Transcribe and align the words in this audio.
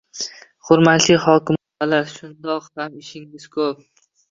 Hurmatli 0.69 1.17
hokimbuvalar, 1.25 2.09
shundoq 2.15 2.67
ham 2.81 2.99
ishingiz 3.05 3.49
ko‘p 3.61 3.89